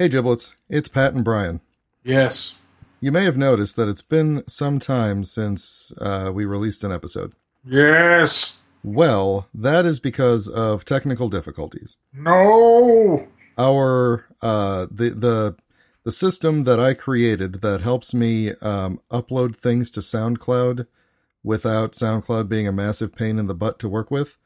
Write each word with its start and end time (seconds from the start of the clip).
Hey, 0.00 0.08
Giblets. 0.08 0.54
It's 0.68 0.88
Pat 0.88 1.14
and 1.14 1.24
Brian. 1.24 1.60
Yes. 2.04 2.60
You 3.00 3.10
may 3.10 3.24
have 3.24 3.36
noticed 3.36 3.74
that 3.74 3.88
it's 3.88 4.00
been 4.00 4.44
some 4.46 4.78
time 4.78 5.24
since 5.24 5.92
uh, 6.00 6.30
we 6.32 6.44
released 6.44 6.84
an 6.84 6.92
episode. 6.92 7.32
Yes. 7.64 8.60
Well, 8.84 9.48
that 9.52 9.84
is 9.84 9.98
because 9.98 10.48
of 10.48 10.84
technical 10.84 11.28
difficulties. 11.28 11.96
No. 12.12 13.26
Our 13.58 14.26
uh, 14.40 14.86
the 14.88 15.10
the 15.10 15.56
the 16.04 16.12
system 16.12 16.62
that 16.62 16.78
I 16.78 16.94
created 16.94 17.54
that 17.62 17.80
helps 17.80 18.14
me 18.14 18.52
um, 18.62 19.00
upload 19.10 19.56
things 19.56 19.90
to 19.90 20.00
SoundCloud 20.00 20.86
without 21.42 21.94
SoundCloud 21.94 22.48
being 22.48 22.68
a 22.68 22.72
massive 22.72 23.16
pain 23.16 23.36
in 23.36 23.48
the 23.48 23.54
butt 23.54 23.80
to 23.80 23.88
work 23.88 24.12
with 24.12 24.36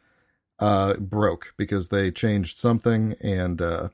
uh, 0.58 0.94
broke 0.94 1.52
because 1.58 1.90
they 1.90 2.10
changed 2.10 2.56
something 2.56 3.16
and 3.20 3.60
uh, 3.60 3.88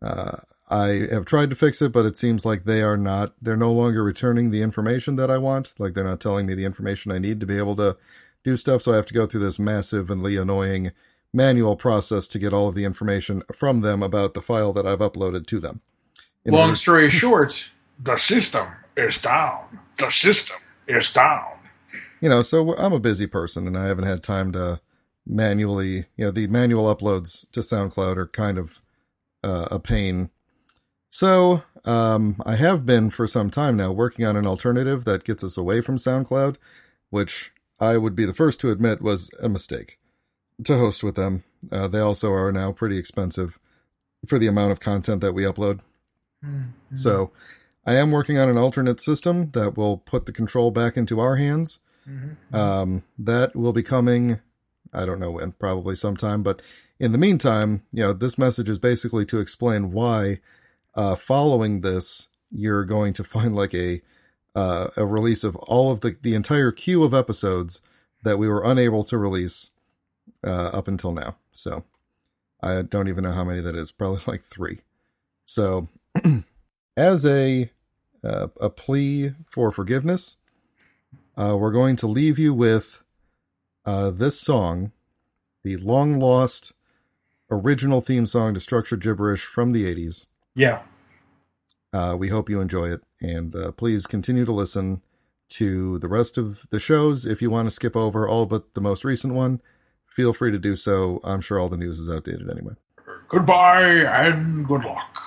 uh, 0.00 0.36
I 0.70 1.08
have 1.10 1.24
tried 1.24 1.50
to 1.50 1.56
fix 1.56 1.82
it, 1.82 1.90
but 1.90 2.06
it 2.06 2.16
seems 2.16 2.46
like 2.46 2.64
they 2.64 2.80
are 2.80 2.96
not, 2.96 3.34
they're 3.42 3.56
no 3.56 3.72
longer 3.72 4.04
returning 4.04 4.50
the 4.50 4.62
information 4.62 5.16
that 5.16 5.30
I 5.30 5.36
want. 5.36 5.74
Like 5.78 5.94
they're 5.94 6.04
not 6.04 6.20
telling 6.20 6.46
me 6.46 6.54
the 6.54 6.64
information 6.64 7.10
I 7.10 7.18
need 7.18 7.40
to 7.40 7.46
be 7.46 7.58
able 7.58 7.74
to 7.76 7.96
do 8.44 8.56
stuff. 8.56 8.82
So 8.82 8.92
I 8.92 8.96
have 8.96 9.06
to 9.06 9.14
go 9.14 9.26
through 9.26 9.40
this 9.40 9.58
massively 9.58 10.36
annoying 10.36 10.92
manual 11.32 11.76
process 11.76 12.28
to 12.28 12.38
get 12.38 12.52
all 12.52 12.68
of 12.68 12.74
the 12.74 12.84
information 12.84 13.42
from 13.52 13.80
them 13.80 14.02
about 14.02 14.34
the 14.34 14.42
file 14.42 14.72
that 14.72 14.86
I've 14.86 15.00
uploaded 15.00 15.46
to 15.48 15.60
them. 15.60 15.80
In 16.44 16.54
Long 16.54 16.68
order- 16.68 16.74
story 16.76 17.10
short, 17.10 17.70
the 17.98 18.16
system 18.16 18.68
is 18.96 19.20
down. 19.20 19.80
The 19.98 20.10
system 20.10 20.58
is 20.86 21.12
down. 21.12 21.58
you 22.20 22.28
know, 22.28 22.42
so 22.42 22.76
I'm 22.76 22.92
a 22.92 23.00
busy 23.00 23.26
person 23.26 23.66
and 23.66 23.76
I 23.76 23.86
haven't 23.86 24.06
had 24.06 24.22
time 24.22 24.52
to 24.52 24.80
manually, 25.26 26.06
you 26.16 26.24
know, 26.24 26.30
the 26.30 26.46
manual 26.46 26.94
uploads 26.94 27.50
to 27.52 27.60
SoundCloud 27.60 28.16
are 28.16 28.26
kind 28.26 28.58
of 28.58 28.80
uh, 29.44 29.68
a 29.70 29.78
pain. 29.78 30.30
So, 31.10 31.64
um, 31.84 32.40
I 32.46 32.56
have 32.56 32.86
been 32.86 33.10
for 33.10 33.26
some 33.26 33.50
time 33.50 33.76
now 33.76 33.90
working 33.90 34.24
on 34.24 34.36
an 34.36 34.46
alternative 34.46 35.04
that 35.04 35.24
gets 35.24 35.42
us 35.42 35.58
away 35.58 35.80
from 35.80 35.96
SoundCloud, 35.96 36.56
which 37.10 37.52
I 37.80 37.96
would 37.96 38.14
be 38.14 38.24
the 38.24 38.32
first 38.34 38.60
to 38.60 38.70
admit 38.70 39.02
was 39.02 39.30
a 39.42 39.48
mistake 39.48 39.98
to 40.64 40.76
host 40.78 41.02
with 41.02 41.16
them. 41.16 41.42
Uh, 41.70 41.88
they 41.88 41.98
also 41.98 42.32
are 42.32 42.52
now 42.52 42.72
pretty 42.72 42.96
expensive 42.98 43.58
for 44.26 44.38
the 44.38 44.46
amount 44.46 44.72
of 44.72 44.80
content 44.80 45.20
that 45.22 45.32
we 45.32 45.42
upload. 45.42 45.80
So, 46.94 47.32
I 47.84 47.94
am 47.96 48.10
working 48.10 48.38
on 48.38 48.48
an 48.48 48.56
alternate 48.58 49.00
system 49.00 49.50
that 49.52 49.76
will 49.76 49.96
put 49.96 50.26
the 50.26 50.32
control 50.32 50.70
back 50.70 50.96
into 50.96 51.18
our 51.18 51.36
hands. 51.36 51.80
Um, 52.52 53.02
that 53.18 53.56
will 53.56 53.72
be 53.72 53.82
coming, 53.82 54.40
I 54.92 55.04
don't 55.06 55.20
know 55.20 55.32
when, 55.32 55.52
probably 55.52 55.96
sometime. 55.96 56.42
But 56.42 56.62
in 56.98 57.12
the 57.12 57.18
meantime, 57.18 57.82
you 57.92 58.02
know, 58.02 58.12
this 58.12 58.38
message 58.38 58.68
is 58.68 58.78
basically 58.78 59.24
to 59.26 59.38
explain 59.38 59.92
why, 59.92 60.40
uh, 60.94 61.14
following 61.14 61.80
this, 61.80 62.28
you're 62.50 62.84
going 62.84 63.12
to 63.14 63.24
find 63.24 63.54
like 63.54 63.74
a, 63.74 64.02
uh, 64.54 64.88
a 64.96 65.06
release 65.06 65.44
of 65.44 65.56
all 65.56 65.90
of 65.90 66.00
the, 66.00 66.16
the 66.20 66.34
entire 66.34 66.72
queue 66.72 67.04
of 67.04 67.14
episodes 67.14 67.80
that 68.22 68.38
we 68.38 68.48
were 68.48 68.64
unable 68.64 69.04
to 69.04 69.16
release, 69.16 69.70
uh, 70.44 70.70
up 70.72 70.88
until 70.88 71.12
now. 71.12 71.36
So 71.52 71.84
I 72.62 72.82
don't 72.82 73.08
even 73.08 73.24
know 73.24 73.32
how 73.32 73.44
many 73.44 73.60
that 73.60 73.76
is, 73.76 73.92
probably 73.92 74.20
like 74.26 74.44
three. 74.44 74.80
So 75.46 75.88
as 76.96 77.24
a, 77.24 77.70
uh, 78.22 78.48
a 78.60 78.70
plea 78.70 79.32
for 79.46 79.70
forgiveness, 79.70 80.36
uh, 81.36 81.56
we're 81.58 81.72
going 81.72 81.96
to 81.96 82.06
leave 82.06 82.38
you 82.38 82.52
with 82.52 83.02
uh, 83.86 84.10
this 84.10 84.38
song, 84.38 84.92
the 85.64 85.76
long 85.76 86.18
lost 86.18 86.72
original 87.50 88.00
theme 88.00 88.26
song 88.26 88.54
to 88.54 88.60
Structured 88.60 89.00
Gibberish 89.00 89.44
from 89.44 89.72
the 89.72 89.84
80s. 89.92 90.26
Yeah. 90.54 90.82
Uh, 91.92 92.16
we 92.18 92.28
hope 92.28 92.48
you 92.48 92.60
enjoy 92.60 92.92
it, 92.92 93.02
and 93.20 93.54
uh, 93.54 93.72
please 93.72 94.06
continue 94.06 94.44
to 94.44 94.52
listen 94.52 95.02
to 95.50 95.98
the 95.98 96.08
rest 96.08 96.38
of 96.38 96.68
the 96.70 96.78
shows. 96.78 97.26
If 97.26 97.42
you 97.42 97.50
want 97.50 97.66
to 97.66 97.70
skip 97.70 97.96
over 97.96 98.28
all 98.28 98.46
but 98.46 98.74
the 98.74 98.80
most 98.80 99.04
recent 99.04 99.34
one, 99.34 99.60
feel 100.06 100.32
free 100.32 100.52
to 100.52 100.58
do 100.58 100.76
so. 100.76 101.20
I'm 101.24 101.40
sure 101.40 101.58
all 101.58 101.68
the 101.68 101.76
news 101.76 101.98
is 101.98 102.08
outdated 102.08 102.48
anyway. 102.48 102.74
Goodbye 103.28 103.82
and 103.82 104.66
good 104.66 104.84
luck. 104.84 105.22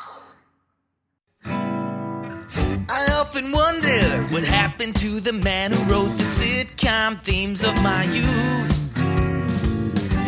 I 1.45 3.07
often 3.13 3.51
wonder 3.51 4.23
what 4.33 4.43
happened 4.43 4.95
to 4.97 5.19
the 5.19 5.33
man 5.33 5.71
who 5.71 5.83
wrote 5.91 6.11
the 6.17 6.23
sitcom 6.23 7.21
themes 7.23 7.63
of 7.63 7.73
my 7.81 8.03
youth. 8.03 8.97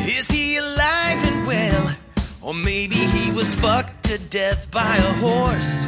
Is 0.07 0.27
he 0.29 0.44
alive 0.44 0.44
and 0.44 0.44
well? 0.44 0.44
Or 2.45 2.53
maybe 2.53 2.93
he 2.93 3.31
was 3.31 3.51
fucked 3.55 4.03
to 4.03 4.19
death 4.19 4.69
by 4.69 4.97
a 4.97 5.13
horse. 5.13 5.83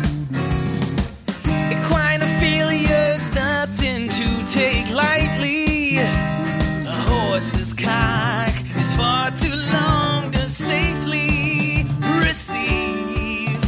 Equine 1.46 2.24
is 2.24 3.36
nothing 3.36 4.10
to 4.10 4.28
take 4.52 4.90
lightly. 4.90 6.00
A 6.00 7.00
horse's 7.12 7.76
cock 7.76 8.56
is 8.76 8.92
far 8.96 9.30
too 9.38 9.54
long 9.72 10.32
to 10.32 10.50
safely 10.50 11.86
receive 12.26 13.64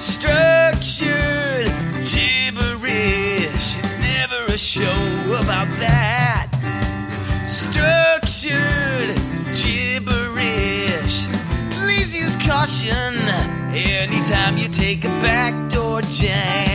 structured 0.00 1.70
gibberish. 2.10 3.66
It's 3.78 3.94
never 4.00 4.52
a 4.52 4.58
show 4.58 5.36
about 5.40 5.68
that. 5.78 6.25
Anytime 13.76 14.58
you 14.58 14.68
take 14.68 15.04
a 15.04 15.08
backdoor 15.22 16.02
jam. 16.02 16.65